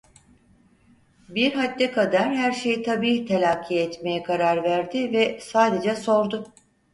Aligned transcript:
Bir 1.29 1.53
hadde 1.53 1.91
kadar 1.91 2.35
her 2.35 2.51
şeyi 2.51 2.83
tabii 2.83 3.25
telakki 3.25 3.79
etmeye 3.79 4.23
karar 4.23 4.63
verdi 4.63 5.11
ve 5.11 5.39
sadece 5.41 5.95
sordu: 5.95 6.53